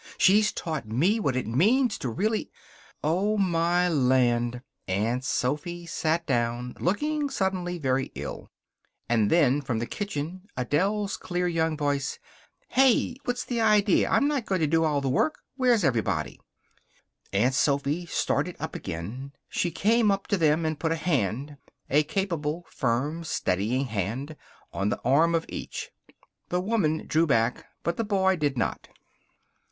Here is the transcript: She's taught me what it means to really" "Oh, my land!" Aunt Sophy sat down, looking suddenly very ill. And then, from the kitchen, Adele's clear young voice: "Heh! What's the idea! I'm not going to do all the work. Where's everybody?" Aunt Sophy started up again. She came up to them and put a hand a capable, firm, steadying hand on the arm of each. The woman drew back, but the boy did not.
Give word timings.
She's 0.17 0.51
taught 0.51 0.87
me 0.87 1.19
what 1.19 1.35
it 1.35 1.45
means 1.45 1.99
to 1.99 2.09
really" 2.09 2.49
"Oh, 3.13 3.37
my 3.37 3.87
land!" 3.87 4.63
Aunt 4.87 5.23
Sophy 5.23 5.85
sat 5.85 6.25
down, 6.25 6.75
looking 6.79 7.29
suddenly 7.29 7.77
very 7.77 8.11
ill. 8.15 8.49
And 9.07 9.29
then, 9.29 9.61
from 9.61 9.77
the 9.77 9.85
kitchen, 9.85 10.47
Adele's 10.57 11.17
clear 11.17 11.47
young 11.47 11.77
voice: 11.77 12.17
"Heh! 12.69 13.13
What's 13.25 13.45
the 13.45 13.61
idea! 13.61 14.09
I'm 14.09 14.27
not 14.27 14.47
going 14.47 14.61
to 14.61 14.65
do 14.65 14.83
all 14.85 15.01
the 15.01 15.07
work. 15.07 15.37
Where's 15.55 15.83
everybody?" 15.83 16.39
Aunt 17.31 17.53
Sophy 17.53 18.07
started 18.07 18.55
up 18.59 18.73
again. 18.73 19.33
She 19.49 19.69
came 19.69 20.09
up 20.09 20.25
to 20.29 20.35
them 20.37 20.65
and 20.65 20.79
put 20.79 20.91
a 20.91 20.95
hand 20.95 21.57
a 21.91 22.01
capable, 22.01 22.65
firm, 22.71 23.23
steadying 23.23 23.85
hand 23.85 24.35
on 24.73 24.89
the 24.89 24.99
arm 25.05 25.35
of 25.35 25.45
each. 25.47 25.91
The 26.49 26.59
woman 26.59 27.05
drew 27.05 27.27
back, 27.27 27.67
but 27.83 27.97
the 27.97 28.03
boy 28.03 28.35
did 28.35 28.57
not. 28.57 28.89